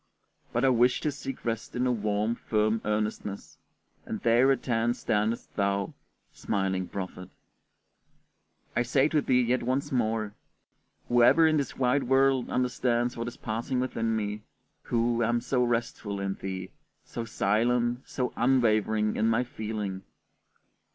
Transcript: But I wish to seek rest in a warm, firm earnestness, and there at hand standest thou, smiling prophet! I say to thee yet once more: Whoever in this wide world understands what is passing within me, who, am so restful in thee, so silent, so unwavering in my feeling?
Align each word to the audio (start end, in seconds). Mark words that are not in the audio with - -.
But 0.51 0.65
I 0.65 0.69
wish 0.69 0.99
to 1.01 1.11
seek 1.11 1.45
rest 1.45 1.75
in 1.75 1.85
a 1.85 1.91
warm, 1.91 2.33
firm 2.33 2.81
earnestness, 2.85 3.59
and 4.03 4.19
there 4.21 4.51
at 4.51 4.65
hand 4.65 4.97
standest 4.97 5.55
thou, 5.55 5.93
smiling 6.31 6.87
prophet! 6.87 7.29
I 8.75 8.81
say 8.81 9.07
to 9.09 9.21
thee 9.21 9.43
yet 9.43 9.61
once 9.61 9.91
more: 9.91 10.33
Whoever 11.07 11.45
in 11.45 11.57
this 11.57 11.77
wide 11.77 12.05
world 12.05 12.49
understands 12.49 13.15
what 13.15 13.27
is 13.27 13.37
passing 13.37 13.79
within 13.79 14.15
me, 14.15 14.41
who, 14.81 15.21
am 15.21 15.39
so 15.39 15.63
restful 15.63 16.19
in 16.19 16.33
thee, 16.33 16.71
so 17.05 17.23
silent, 17.23 18.01
so 18.09 18.33
unwavering 18.35 19.17
in 19.17 19.27
my 19.27 19.43
feeling? 19.43 20.01